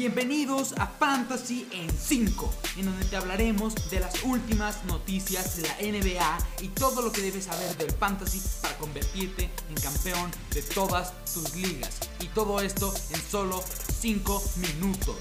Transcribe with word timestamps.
Bienvenidos 0.00 0.72
a 0.78 0.86
Fantasy 0.86 1.68
en 1.72 1.90
5, 1.90 2.54
en 2.78 2.86
donde 2.86 3.04
te 3.04 3.16
hablaremos 3.16 3.74
de 3.90 4.00
las 4.00 4.24
últimas 4.24 4.82
noticias 4.86 5.58
de 5.58 5.62
la 5.64 5.74
NBA 5.76 6.38
y 6.62 6.68
todo 6.68 7.02
lo 7.02 7.12
que 7.12 7.20
debes 7.20 7.44
saber 7.44 7.76
del 7.76 7.90
fantasy 7.90 8.40
para 8.62 8.78
convertirte 8.78 9.50
en 9.68 9.74
campeón 9.74 10.30
de 10.54 10.62
todas 10.62 11.12
tus 11.26 11.54
ligas. 11.54 11.98
Y 12.18 12.28
todo 12.28 12.62
esto 12.62 12.94
en 13.10 13.20
solo 13.20 13.62
5 14.00 14.42
minutos. 14.56 15.16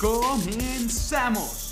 ¡Comenzamos! 0.00 1.68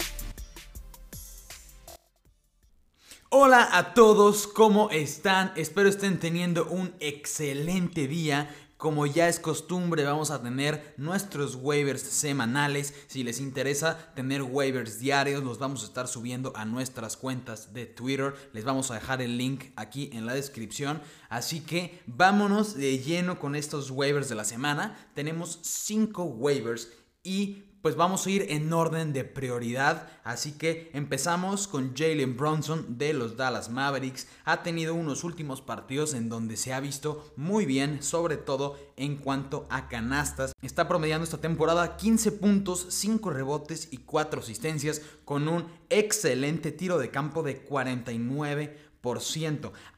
Hola 3.31 3.71
a 3.73 3.95
todos, 3.95 4.47
¿cómo 4.47 4.91
están? 4.91 5.53
Espero 5.57 5.89
estén 5.89 6.21
teniendo 6.21 6.67
un 6.67 6.95
excelente 7.01 8.07
día. 8.07 8.55
Como 8.77 9.07
ya 9.07 9.27
es 9.27 9.41
costumbre, 9.41 10.05
vamos 10.05 10.31
a 10.31 10.43
tener 10.43 10.93
nuestros 10.99 11.55
waivers 11.55 12.03
semanales. 12.03 12.93
Si 13.07 13.25
les 13.25 13.41
interesa 13.41 14.13
tener 14.15 14.43
waivers 14.43 14.99
diarios, 14.99 15.43
los 15.43 15.59
vamos 15.59 15.83
a 15.83 15.87
estar 15.87 16.07
subiendo 16.09 16.53
a 16.55 16.67
nuestras 16.67 17.17
cuentas 17.17 17.73
de 17.73 17.87
Twitter. 17.87 18.35
Les 18.53 18.65
vamos 18.65 18.91
a 18.91 18.95
dejar 18.95 19.23
el 19.23 19.39
link 19.39 19.65
aquí 19.77 20.11
en 20.13 20.27
la 20.27 20.35
descripción. 20.35 21.01
Así 21.31 21.61
que 21.61 22.03
vámonos 22.07 22.75
de 22.75 22.99
lleno 22.99 23.39
con 23.39 23.55
estos 23.55 23.91
waivers 23.91 24.29
de 24.29 24.35
la 24.35 24.45
semana. 24.45 24.95
Tenemos 25.15 25.59
5 25.63 26.25
waivers 26.25 26.91
y 27.23 27.65
pues 27.87 27.95
vamos 27.95 28.27
a 28.27 28.31
ir 28.31 28.47
en 28.49 28.73
orden 28.73 29.13
de 29.13 29.23
prioridad. 29.23 30.09
Así 30.25 30.59
que 30.59 30.91
empezamos 30.93 31.69
con 31.69 31.95
Jalen 31.95 32.37
Bronson 32.37 32.99
de 32.99 33.13
los 33.13 33.37
Dallas 33.37 33.71
Mavericks. 33.71 34.27
Ha 34.45 34.65
tenido 34.65 34.93
unos 34.93 35.23
últimos 35.23 35.61
partidos 35.61 36.13
en 36.13 36.29
donde 36.29 36.57
se 36.57 36.73
ha 36.73 36.81
visto 36.81 37.33
muy 37.37 37.65
bien, 37.65 38.03
sobre 38.03 38.39
todo 38.39 38.77
en 38.97 39.19
cuanto 39.19 39.69
a 39.71 39.87
canastas. 39.87 40.51
Está 40.63 40.89
promediando 40.89 41.23
esta 41.23 41.41
temporada 41.41 41.97
15 41.97 42.33
puntos, 42.33 42.87
5 42.89 43.31
rebotes 43.31 43.87
y 43.93 43.99
4 43.99 44.41
asistencias 44.41 45.01
con 45.25 45.47
un 45.47 45.67
excelente 45.89 46.73
tiro 46.73 46.99
de 46.99 47.13
campo 47.13 47.45
de 47.45 47.59
49 47.59 48.87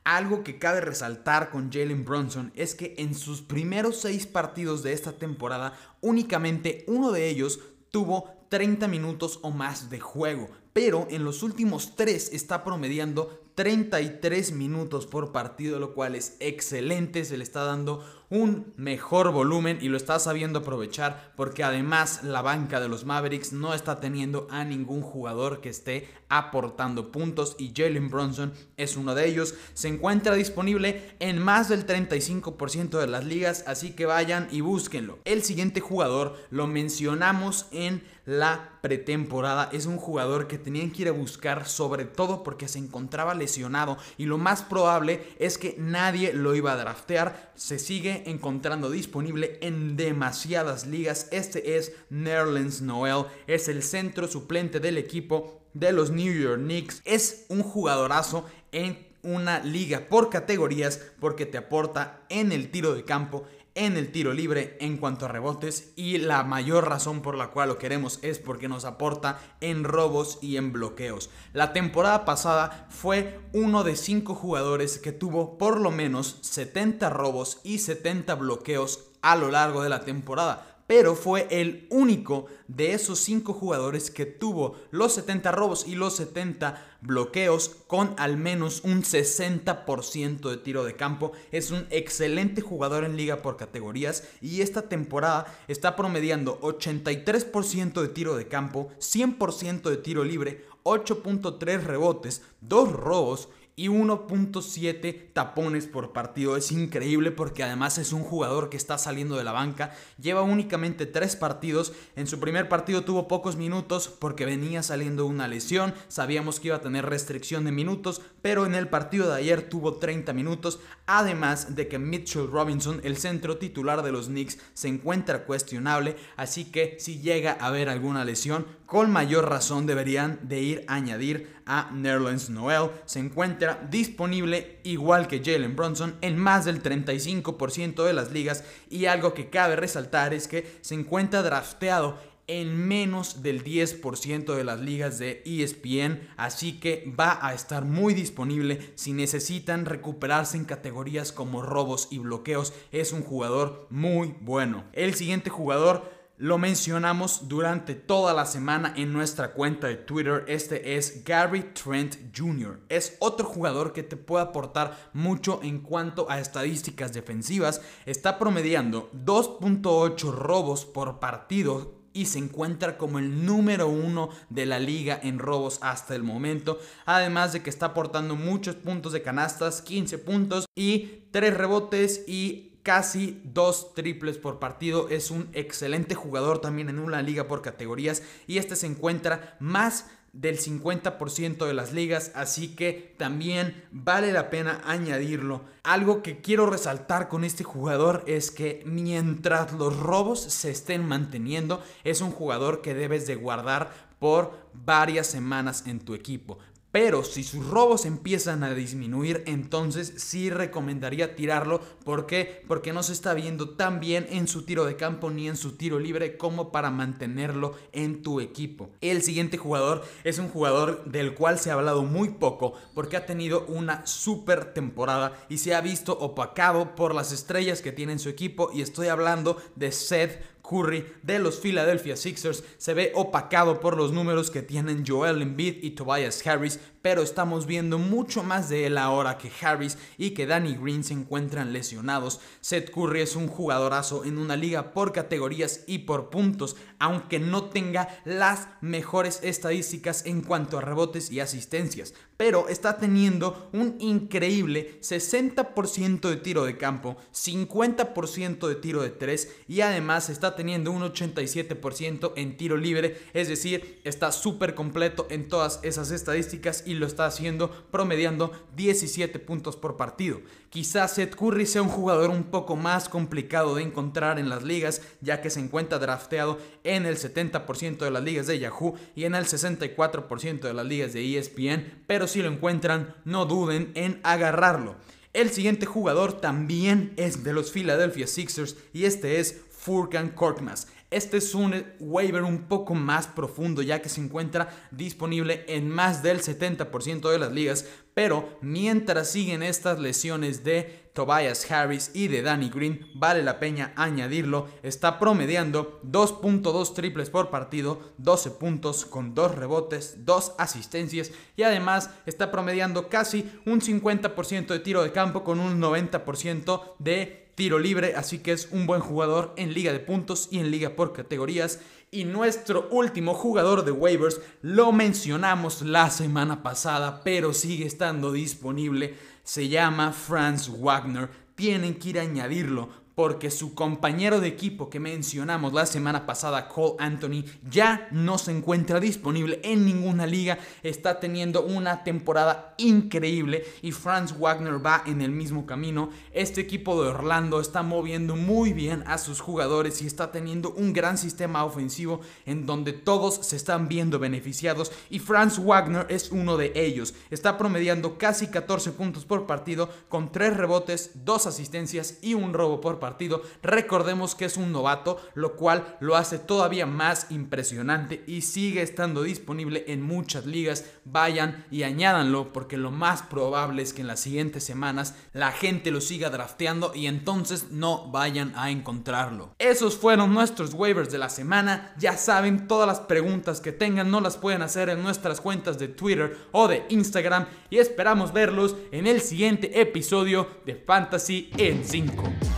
algo 0.05 0.45
que 0.45 0.59
cabe 0.59 0.81
resaltar 0.83 1.51
con 1.51 1.73
Jalen 1.73 2.05
Brunson 2.05 2.53
es 2.55 2.75
que 2.75 2.95
en 2.99 3.15
sus 3.15 3.41
primeros 3.41 4.01
seis 4.01 4.27
partidos 4.27 4.83
de 4.83 4.93
esta 4.93 5.13
temporada, 5.13 5.79
únicamente 6.03 6.85
uno 6.89 7.11
de 7.11 7.29
ellos 7.29 7.61
tuvo 7.99 8.31
30 8.49 8.87
minutos 8.87 9.41
o 9.43 9.51
más 9.51 9.91
de 9.91 9.99
juego, 9.99 10.51
pero 10.73 11.09
en 11.11 11.25
los 11.25 11.43
últimos 11.43 11.97
tres 11.97 12.33
está 12.33 12.63
promediando 12.63 13.43
33 13.57 14.53
minutos 14.53 15.05
por 15.05 15.33
partido, 15.33 15.81
lo 15.81 15.95
cual 15.95 16.15
es 16.15 16.37
excelente, 16.39 17.25
se 17.25 17.37
le 17.37 17.43
está 17.43 17.65
dando 17.65 18.05
un 18.31 18.75
mejor 18.77 19.33
volumen 19.33 19.79
y 19.81 19.89
lo 19.89 19.97
está 19.97 20.19
sabiendo 20.19 20.61
aprovechar 20.61 21.33
porque 21.37 21.65
además 21.65 22.23
la 22.25 22.43
banca 22.43 22.81
de 22.81 22.89
los 22.89 23.05
Mavericks 23.05 23.53
no 23.53 23.73
está 23.73 24.01
teniendo 24.01 24.47
a 24.51 24.65
ningún 24.65 25.01
jugador 25.01 25.61
que 25.61 25.71
esté 25.71 26.09
aportando 26.29 27.11
puntos 27.11 27.57
y 27.59 27.73
Jalen 27.75 28.11
Bronson 28.11 28.53
es 28.77 28.97
uno 28.97 29.15
de 29.15 29.27
ellos. 29.27 29.55
Se 29.75 29.89
encuentra 29.89 30.35
disponible 30.35 31.15
en 31.21 31.43
más 31.43 31.69
del 31.69 31.87
35% 31.87 32.99
de 32.99 33.07
las 33.07 33.25
ligas, 33.25 33.65
así 33.67 33.93
que 33.93 34.07
vayan 34.07 34.49
y 34.51 34.61
búsquenlo. 34.61 35.19
El 35.25 35.43
siguiente 35.43 35.81
jugador 35.81 36.37
lo 36.51 36.67
mencionamos 36.67 37.67
en 37.71 38.03
la 38.29 38.79
pretemporada. 38.83 39.71
Es 39.73 39.87
un 39.87 39.97
jugador 39.97 40.49
que 40.49 40.59
tenían 40.59 40.91
que 40.91 41.03
ir 41.03 41.09
a 41.09 41.13
buscar 41.13 41.67
sobre 41.67 42.05
todo 42.05 42.43
porque 42.43 42.69
se 42.69 42.79
encontraba 42.79 43.33
lesionado 43.33 43.97
y 44.19 44.27
lo 44.27 44.37
más 44.37 44.63
probable 44.63 45.27
es 45.39 45.57
que 45.57 45.77
nadie 45.79 46.35
lo 46.35 46.55
iba 46.55 46.73
a 46.73 46.77
draftear. 46.77 47.53
Se 47.55 47.79
encontrando 48.27 48.91
disponible 48.91 49.59
en 49.61 49.97
demasiadas 49.97 50.87
ligas. 50.87 51.29
Este 51.31 51.77
es 51.77 51.93
Nerlens 52.11 52.83
Noel, 52.83 53.27
es 53.47 53.69
el 53.69 53.83
centro 53.83 54.29
suplente 54.29 54.81
del 54.81 54.99
equipo 54.99 55.61
de 55.75 55.93
los 55.93 56.11
New 56.11 56.33
York 56.33 56.61
Knicks. 56.61 57.03
Es 57.05 57.47
un 57.49 57.63
jugadorazo 57.63 58.47
en 58.73 59.07
una 59.23 59.61
liga 59.61 60.09
por 60.09 60.31
categorías 60.31 61.01
porque 61.21 61.47
te 61.47 61.59
aporta 61.59 62.23
en 62.29 62.53
el 62.53 62.71
tiro 62.71 62.95
de 62.95 63.05
campo 63.05 63.45
en 63.79 63.97
el 63.97 64.11
tiro 64.11 64.33
libre 64.33 64.77
en 64.81 64.97
cuanto 64.97 65.25
a 65.25 65.29
rebotes 65.29 65.93
y 65.95 66.19
la 66.19 66.43
mayor 66.43 66.89
razón 66.89 67.23
por 67.23 67.37
la 67.37 67.51
cual 67.51 67.69
lo 67.69 67.79
queremos 67.79 68.19
es 68.23 68.41
porque 68.41 68.69
nos 68.69 68.85
aporta 68.85 69.39
en 69.61 69.85
robos 69.85 70.39
y 70.43 70.57
en 70.57 70.73
bloqueos. 70.73 71.31
La 71.53 71.73
temporada 71.73 72.25
pasada 72.25 72.89
fue 72.91 73.39
uno 73.53 73.85
de 73.85 73.95
cinco 73.95 74.35
jugadores 74.35 74.99
que 74.99 75.13
tuvo 75.13 75.59
por 75.59 75.81
lo 75.81 75.93
menos 75.93 76.39
70 76.41 77.09
robos 77.09 77.61
y 77.63 77.79
70 77.79 78.35
bloqueos 78.35 79.05
a 79.23 79.37
lo 79.37 79.51
largo 79.51 79.83
de 79.83 79.89
la 79.89 80.01
temporada 80.05 80.68
pero 80.89 81.15
fue 81.15 81.47
el 81.51 81.87
único 81.91 82.47
de 82.67 82.95
esos 82.95 83.21
cinco 83.21 83.53
jugadores 83.53 84.11
que 84.11 84.25
tuvo 84.25 84.75
los 84.91 85.13
70 85.13 85.53
robos 85.53 85.87
y 85.87 85.95
los 85.95 86.17
70 86.17 86.83
bloqueos 87.03 87.77
con 87.87 88.15
al 88.17 88.39
menos 88.39 88.81
un 88.85 89.03
60% 89.03 90.49
de 90.49 90.57
tiro 90.57 90.85
de 90.85 90.97
campo. 90.97 91.33
Es 91.53 91.71
un 91.71 91.87
excelente 91.91 92.63
jugador 92.63 93.05
en 93.05 93.19
liga 93.19 93.43
por 93.43 93.59
categorías 93.59 94.27
y 94.41 94.63
esta 94.63 94.89
temporada 94.89 95.59
está 95.69 95.95
promediando 95.95 96.59
83% 96.63 98.01
de 98.01 98.09
tiro 98.09 98.35
de 98.35 98.49
campo, 98.49 98.89
100% 98.99 99.91
de 99.91 99.97
tiro 99.99 100.25
libre, 100.25 100.65
8.3 100.85 101.83
rebotes, 101.83 102.41
2 102.63 102.93
robos 102.93 103.51
y 103.79 103.87
1.7 103.87 105.33
tapones 105.33 105.87
por 105.87 106.13
partido. 106.13 106.57
Es 106.57 106.73
increíble 106.73 107.31
porque 107.31 107.63
además 107.63 107.97
es 107.99 108.13
un 108.13 108.25
jugador 108.25 108.71
que 108.71 108.77
está 108.77 108.99
saliendo 108.99 109.37
de 109.37 109.45
la 109.45 109.53
banca. 109.53 109.95
Lleva 110.21 110.43
únicamente 110.43 111.07
3 111.07 111.37
partidos. 111.37 111.93
En 112.17 112.27
su 112.27 112.41
primer 112.41 112.69
partido 112.69 113.05
tuvo 113.05 113.29
pocos 113.29 113.55
minutos 113.55 114.09
porque 114.09 114.45
venía 114.45 114.83
saliendo 114.83 115.27
una 115.27 115.47
lesión. 115.47 115.95
Sabíamos 116.09 116.59
que 116.59 116.69
iba 116.69 116.77
a 116.79 116.81
tener 116.81 117.07
restricción 117.07 117.65
de 117.65 117.71
minutos, 117.71 118.21
pero 118.43 118.67
en 118.67 118.75
el 118.75 118.89
partido 118.89 119.29
de 119.29 119.37
ayer 119.37 119.69
tuvo 119.69 119.95
30 119.95 120.33
minutos. 120.33 120.81
Además 121.07 121.77
de 121.77 121.87
que 121.87 122.01
Mitchell 122.01 122.51
Robinson, 122.51 123.01
el 123.05 123.17
centro 123.17 123.59
titular 123.59 124.03
de 124.03 124.11
los 124.11 124.27
Knicks, 124.27 124.59
se 124.75 124.89
encuentra 124.89 125.45
cuestionable. 125.45 126.17
Así 126.37 126.65
que 126.65 126.97
si 126.99 127.21
llega 127.21 127.57
a 127.61 127.67
haber 127.67 127.89
alguna 127.89 128.25
lesión, 128.25 128.67
con 128.89 129.11
mayor 129.11 129.51
razón 129.51 129.87
deberían 129.87 130.41
de 130.49 130.63
ir 130.63 130.85
a 130.89 130.95
añadir 130.95 131.55
a 131.67 131.91
Nerlens 131.93 132.49
Noel. 132.49 132.91
Se 133.05 133.19
encuentra 133.19 133.87
disponible 133.91 134.81
igual 134.83 135.29
que 135.29 135.43
Jalen 135.45 135.77
Bronson 135.77 136.17
en 136.23 136.39
más 136.39 136.65
del 136.65 136.83
35% 136.83 138.03
de 138.03 138.13
las 138.15 138.33
ligas 138.33 138.65
y 138.89 139.05
algo 139.05 139.35
que 139.35 139.51
cabe 139.51 139.77
resaltar 139.77 140.33
es 140.33 140.49
que 140.49 140.79
se 140.81 140.95
encuentra 140.95 141.43
drafteado 141.43 142.17
en 142.47 142.89
menos 142.89 143.43
del 143.43 143.63
10% 143.63 144.55
de 144.55 144.65
las 144.65 144.81
ligas 144.81 145.19
de 145.19 145.43
ESPN, 145.45 146.27
así 146.39 146.81
que 146.81 147.13
va 147.15 147.39
a 147.47 147.53
estar 147.53 147.85
muy 147.85 148.15
disponible 148.15 148.93
si 148.95 149.13
necesitan 149.13 149.85
recuperarse 149.85 150.57
en 150.57 150.65
categorías 150.65 151.31
como 151.31 151.61
robos 151.61 152.09
y 152.11 152.17
bloqueos. 152.17 152.73
Es 152.91 153.13
un 153.13 153.23
jugador 153.23 153.87
muy 153.91 154.35
bueno. 154.41 154.85
El 154.95 155.15
siguiente 155.15 155.51
jugador 155.51 156.18
lo 156.39 156.57
mencionamos 156.57 157.49
durante 157.49 157.97
toda 157.97 158.33
la 158.33 158.47
semana 158.47 158.95
en 158.97 159.13
nuestra 159.13 159.53
cuenta 159.55 159.89
de 159.89 159.97
Twitter. 159.97 160.45
Este 160.47 160.97
es 160.97 161.25
Gary 161.25 161.73
Trent 161.75 162.17
Jr. 162.37 162.79
Es 162.89 163.17
otro 163.19 163.45
jugador 163.45 163.93
que 163.93 164.05
te 164.05 164.17
puede 164.17 164.45
aportar 164.45 165.11
mucho 165.13 165.59
en 165.65 165.81
cuanto 165.81 166.31
a 166.31 166.39
estadísticas 166.39 167.13
defensivas. 167.13 167.83
Está 168.07 168.39
promediando 168.39 169.11
2.8 169.13 170.33
robos 170.33 170.85
por 170.85 171.19
partido 171.19 171.99
y 172.13 172.27
se 172.27 172.39
encuentra 172.39 172.99
como 172.99 173.19
el 173.19 173.45
número 173.45 173.89
uno 173.89 174.29
de 174.49 174.67
la 174.67 174.79
liga 174.79 175.19
en 175.21 175.41
robos 175.41 175.81
hasta 175.83 176.15
el 176.15 176.23
momento. 176.23 176.79
Además 177.05 177.53
de 177.53 177.65
que 177.65 177.71
está 177.71 177.87
aportando 177.87 178.37
muchos 178.37 178.77
puntos 178.77 179.13
de 179.13 179.23
canastas, 179.23 179.83
15 179.83 180.19
puntos 180.19 180.67
y 180.77 181.25
3 181.33 181.57
rebotes 181.57 182.25
y 182.29 182.78
casi 182.89 183.39
dos 183.45 183.93
triples 183.93 184.39
por 184.39 184.59
partido. 184.59 185.11
Es 185.11 185.31
un 185.31 185.51
excelente 185.53 186.15
jugador 186.15 186.63
también 186.63 186.89
en 186.89 186.99
una 186.99 187.21
liga 187.21 187.47
por 187.47 187.61
categorías 187.61 188.23
y 188.47 188.57
este 188.57 188.77
se 188.77 188.87
encuentra 188.87 189.59
más 189.61 190.07
del 190.33 190.59
50% 190.59 191.67
de 191.67 191.75
las 191.75 191.93
ligas, 191.93 192.33
así 192.35 192.69
que 192.69 193.15
también 193.19 193.85
vale 193.93 194.33
la 194.33 194.49
pena 194.49 194.81
añadirlo. 194.87 195.61
Algo 195.83 196.23
que 196.23 196.41
quiero 196.41 196.65
resaltar 196.65 197.29
con 197.29 197.45
este 197.45 197.63
jugador 197.63 198.25
es 198.27 198.51
que 198.51 198.83
mientras 198.87 199.75
los 199.75 199.95
robos 199.95 200.41
se 200.41 200.71
estén 200.71 201.07
manteniendo, 201.07 201.83
es 202.05 202.23
un 202.23 202.31
jugador 202.31 202.81
que 202.81 202.95
debes 202.95 203.27
de 203.27 203.35
guardar 203.35 203.93
por 204.19 204.55
varias 204.73 205.27
semanas 205.27 205.85
en 205.87 206.01
tu 206.01 206.15
equipo. 206.15 206.59
Pero 207.01 207.23
si 207.23 207.45
sus 207.45 207.65
robos 207.65 208.07
empiezan 208.07 208.65
a 208.65 208.75
disminuir, 208.75 209.45
entonces 209.47 210.15
sí 210.17 210.51
recomendaría 210.51 211.37
tirarlo. 211.37 211.81
¿Por 212.05 212.27
qué? 212.27 212.65
Porque 212.67 212.93
no 212.93 213.05
se 213.05 213.13
está 213.13 213.35
viendo 213.35 213.71
tan 213.77 214.01
bien 214.01 214.27
en 214.31 214.49
su 214.49 214.65
tiro 214.65 214.85
de 214.85 214.97
campo 214.97 215.31
ni 215.31 215.47
en 215.47 215.57
su 215.57 215.77
tiro 215.77 216.01
libre 216.01 216.37
como 216.37 216.73
para 216.73 216.91
mantenerlo 216.91 217.77
en 217.93 218.21
tu 218.25 218.41
equipo. 218.41 218.91
El 219.01 219.23
siguiente 219.23 219.59
jugador 219.59 220.03
es 220.25 220.41
un 220.41 220.49
jugador 220.49 221.05
del 221.05 221.35
cual 221.35 221.61
se 221.61 221.71
ha 221.71 221.75
hablado 221.75 222.03
muy 222.03 222.31
poco 222.31 222.73
porque 222.95 223.17
ha 223.17 223.27
tenido 223.27 223.65
una 223.67 224.05
super 224.05 224.75
temporada 224.75 225.39
y 225.49 225.59
se 225.59 225.77
ha 225.77 225.81
visto 225.81 226.19
opacado 226.19 226.97
por 226.97 227.15
las 227.15 227.31
estrellas 227.31 227.81
que 227.81 227.93
tiene 227.93 228.15
en 228.15 228.19
su 228.19 228.29
equipo 228.29 228.73
y 228.75 228.83
estoy 228.83 229.07
hablando 229.07 229.63
de 229.77 229.93
Seth 229.93 230.58
Curry 230.69 231.05
de 231.23 231.39
los 231.39 231.59
Philadelphia 231.59 232.17
Sixers 232.17 232.63
se 232.77 232.95
ve 232.95 233.13
opacado 233.15 233.81
por 233.81 233.97
los 233.97 234.13
números 234.13 234.51
que 234.51 234.63
tienen 234.63 235.05
Joel 235.07 235.41
Embiid 235.41 235.83
y 235.83 235.93
Tobias 235.93 236.47
Harris, 236.47 236.79
pero 237.03 237.23
estamos 237.23 237.67
viendo 237.67 237.99
mucho 237.99 238.43
más 238.43 238.69
de 238.69 238.87
él 238.87 238.99
ahora 238.99 239.39
que 239.39 239.51
Harris 239.63 239.97
y 240.19 240.31
que 240.31 240.47
Danny 240.47 240.77
Green 240.77 241.05
se 241.05 241.15
encuentran 241.15 241.73
lesionados. 241.73 242.41
Seth 242.61 242.91
Curry 242.91 243.23
es 243.23 243.37
un 243.37 243.49
jugadorazo 243.49 244.25
en 244.25 244.37
una 244.37 244.57
liga 244.57 244.93
por 244.93 245.13
categorías 245.13 245.85
y 245.87 246.01
por 246.01 246.29
puntos, 246.29 246.77
aunque 246.99 247.39
no 247.39 247.65
tenga 247.71 248.09
las 248.25 248.69
mejores 248.81 249.41
estadísticas 249.43 250.27
en 250.27 250.43
cuanto 250.43 250.79
a 250.79 250.83
rebotes 250.83 251.31
y 251.31 251.41
asistencias, 251.41 252.15
pero 252.37 252.69
está 252.69 252.99
teniendo 252.99 253.71
un 253.73 253.97
increíble 254.01 255.01
60% 255.01 256.29
de 256.29 256.37
tiro 256.37 256.65
de 256.65 256.77
campo, 256.77 257.17
50% 257.33 258.69
de 258.69 258.75
tiro 258.75 259.03
de 259.03 259.11
3 259.11 259.57
y 259.69 259.81
además 259.81 260.29
está 260.29 260.55
teniendo 260.59 260.91
un 260.91 261.03
87% 261.03 262.33
en 262.35 262.57
tiro 262.57 262.77
libre, 262.77 263.17
es 263.33 263.47
decir, 263.47 264.01
está 264.03 264.33
súper 264.33 264.75
completo 264.75 265.29
en 265.31 265.47
todas 265.47 265.79
esas 265.85 266.11
estadísticas 266.11 266.83
y 266.85 266.95
lo 266.95 267.07
está 267.07 267.27
haciendo 267.27 267.71
promediando 267.93 268.51
17 268.75 269.39
puntos 269.39 269.77
por 269.77 269.97
partido. 269.97 270.41
Quizás 270.69 271.15
Seth 271.15 271.37
Curry 271.37 271.65
sea 271.65 271.83
un 271.83 271.89
jugador 271.89 272.31
un 272.31 272.43
poco 272.43 272.75
más 272.75 273.09
complicado 273.09 273.77
de 273.77 273.85
encontrar 273.85 274.41
en 274.41 274.49
las 274.49 274.65
ligas, 274.65 275.01
ya 275.21 275.41
que 275.41 275.49
se 275.49 275.61
encuentra 275.61 276.01
drafteado 276.01 276.59
en 276.83 277.07
el 277.07 277.19
70% 277.19 277.99
de 277.99 278.11
las 278.11 278.25
ligas 278.25 278.49
de 278.49 278.59
Yahoo 278.59 278.97
y 279.15 279.27
en 279.27 279.37
el 279.37 279.45
64% 279.45 280.61
de 280.63 280.75
las 280.75 280.85
ligas 280.85 281.13
de 281.13 281.39
ESPN, 281.39 282.03
pero 282.09 282.27
si 282.27 282.43
lo 282.43 282.51
encuentran, 282.51 283.15
no 283.25 283.47
duden 283.47 283.93
en 283.95 284.19
agarrarlo. 284.25 284.97
El 285.35 285.51
siguiente 285.51 285.87
jugador 285.87 286.41
también 286.41 287.13
es 287.17 287.45
de 287.45 287.53
los 287.53 287.71
Philadelphia 287.71 288.27
Sixers 288.27 288.77
y 288.93 289.05
este 289.05 289.39
es 289.39 289.61
Furkan 289.89 290.29
Korkmaz. 290.33 290.87
Este 291.11 291.39
es 291.39 291.55
un 291.55 291.75
waiver 291.99 292.43
un 292.43 292.65
poco 292.65 292.95
más 292.95 293.27
profundo 293.27 293.81
ya 293.81 294.03
que 294.03 294.11
se 294.11 294.21
encuentra 294.21 294.69
disponible 294.91 295.65
en 295.67 295.89
más 295.89 296.23
del 296.23 296.43
70% 296.43 297.31
de 297.31 297.39
las 297.39 297.53
ligas, 297.53 297.87
pero 298.13 298.59
mientras 298.61 299.31
siguen 299.31 299.63
estas 299.63 299.99
lesiones 299.99 300.63
de 300.63 301.09
Tobias 301.15 301.71
Harris 301.71 302.11
y 302.13 302.29
de 302.29 302.43
Danny 302.43 302.69
Green, 302.69 303.07
vale 303.15 303.43
la 303.43 303.59
pena 303.59 303.95
añadirlo, 303.97 304.69
está 304.83 305.19
promediando 305.19 306.03
2.2 306.05 306.93
triples 306.93 307.31
por 307.31 307.49
partido, 307.49 308.13
12 308.19 308.51
puntos 308.51 309.07
con 309.07 309.35
2 309.35 309.55
rebotes, 309.55 310.27
2 310.27 310.57
asistencias 310.59 311.31
y 311.57 311.63
además 311.63 312.11
está 312.27 312.51
promediando 312.51 313.09
casi 313.09 313.51
un 313.65 313.81
50% 313.81 314.67
de 314.67 314.81
tiro 314.81 315.03
de 315.03 315.13
campo 315.13 315.43
con 315.43 315.59
un 315.59 315.81
90% 315.81 316.97
de 316.99 317.48
tiro 317.59 317.81
libre, 317.81 318.15
así 318.15 318.39
que 318.39 318.53
es 318.53 318.69
un 318.71 318.87
buen 318.87 319.01
jugador 319.01 319.53
en 319.57 319.75
liga 319.75 319.93
de 319.93 319.99
puntos 319.99 320.47
y 320.53 320.61
en 320.61 320.71
liga 320.71 320.91
por 320.91 321.13
categorías. 321.13 321.81
Y 322.13 322.25
nuestro 322.25 322.89
último 322.93 323.35
jugador 323.35 323.85
de 323.85 323.91
waivers 323.91 324.41
lo 324.63 324.93
mencionamos 324.93 325.83
la 325.83 326.09
semana 326.11 326.63
pasada, 326.63 327.25
pero 327.25 327.53
sigue 327.53 327.85
estando 327.85 328.31
disponible. 328.31 329.17
Se 329.43 329.69
llama 329.69 330.13
Franz 330.13 330.71
Wagner. 330.71 331.31
Tienen 331.57 331.95
que 331.95 332.11
ir 332.11 332.21
a 332.21 332.23
añadirlo 332.23 332.91
porque 333.19 333.51
su 333.51 333.75
compañero 333.75 334.41
de 334.41 334.47
equipo 334.47 334.89
que 334.89 335.01
mencionamos 335.01 335.73
la 335.73 335.87
semana 335.87 336.25
pasada, 336.25 336.69
Cole 336.69 336.95
Anthony, 337.01 337.43
ya 337.69 338.07
no 338.13 338.39
se 338.39 338.53
encuentra 338.53 339.01
disponible 339.01 339.59
en 339.65 339.85
ninguna 339.85 340.25
liga, 340.25 340.61
está 340.85 341.19
teniendo 341.19 341.65
una 341.65 342.05
temporada 342.05 342.77
increíble 342.79 343.65
y 343.83 343.91
Franz 343.91 344.39
Wagner 344.39 344.87
va 344.87 345.03
en 345.05 345.21
el 345.21 345.33
mismo 345.33 345.67
camino. 345.67 346.11
Este 346.33 346.61
equipo 346.61 347.03
de 347.03 347.09
Orlando 347.09 347.61
está 347.61 347.83
moviendo 347.83 348.37
muy 348.37 348.73
bien 348.73 349.03
a 349.09 349.19
sus 349.19 349.41
jugadores 349.41 350.01
y 350.01 350.07
está 350.07 350.31
teniendo 350.31 350.71
un 350.71 350.93
gran 350.93 351.19
sistema 351.19 351.65
ofensivo 351.65 352.21
en 352.47 352.67
donde 352.67 352.93
todos 352.93 353.45
se 353.45 353.57
están 353.57 353.89
viendo 353.89 354.21
beneficiados 354.21 354.93
y 355.11 355.19
Franz 355.19 355.59
Wagner 355.59 356.07
es 356.09 356.31
uno 356.31 356.57
de 356.57 356.71
ellos. 356.77 357.15
Está 357.31 357.59
promediando 357.59 358.17
casi 358.17 358.47
14 358.47 358.93
puntos 358.93 359.25
por 359.25 359.49
partido 359.49 359.89
con 360.09 360.31
3 360.31 360.57
rebotes, 360.57 361.11
2 361.25 361.47
asistencias 361.49 362.19
y 362.23 362.35
un 362.35 362.53
robo 362.53 362.81
por 362.81 363.01
partido 363.01 363.08
partido. 363.09 363.41
Recordemos 363.63 364.35
que 364.35 364.45
es 364.45 364.59
un 364.59 364.71
novato, 364.71 365.19
lo 365.35 365.57
cual 365.57 365.97
lo 366.01 366.15
hace 366.15 366.39
todavía 366.39 366.85
más 366.85 367.31
impresionante 367.31 368.23
y 368.27 368.43
sigue 368.43 368.83
estando 368.83 369.23
disponible 369.23 369.85
en 369.89 370.03
muchas 370.03 370.45
ligas. 370.45 370.85
Vayan 371.07 371.65
y 371.71 371.85
añádanlo 371.85 372.53
porque 372.53 372.77
lo 372.77 372.91
más 372.91 373.23
probable 373.23 373.81
es 373.83 373.95
que 373.95 374.03
en 374.03 374.09
las 374.09 374.21
siguientes 374.21 374.63
semanas 374.63 375.15
la 375.33 375.53
gente 375.53 375.91
lo 375.91 376.03
siga 376.03 376.29
drafteando 376.29 376.93
y 376.95 377.07
entonces 377.07 377.71
no 377.71 378.11
vayan 378.11 378.53
a 378.57 378.71
encontrarlo. 378.71 379.55
Esos 379.59 379.97
fueron 379.97 380.35
nuestros 380.35 380.75
waivers 380.75 381.11
de 381.11 381.17
la 381.17 381.31
semana. 381.31 381.95
Ya 381.97 382.19
saben, 382.19 382.69
todas 382.69 382.87
las 382.87 383.01
preguntas 383.01 383.63
que 383.63 383.73
tengan 383.73 384.11
no 384.11 384.21
las 384.21 384.37
pueden 384.37 384.61
hacer 384.61 384.91
en 384.91 385.03
nuestras 385.03 385.41
cuentas 385.41 385.79
de 385.79 385.89
Twitter 385.89 386.37
o 386.53 386.69
de 386.69 386.85
Instagram 386.91 387.47
y 387.71 387.79
esperamos 387.79 388.35
verlos 388.35 388.77
en 388.93 389.07
el 389.07 389.23
siguiente 389.23 389.81
episodio 389.81 390.47
de 390.67 390.75
Fantasy 390.75 391.51
en 391.57 391.85
5. 391.85 392.58